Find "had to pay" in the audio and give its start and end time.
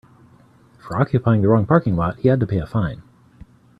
2.29-2.57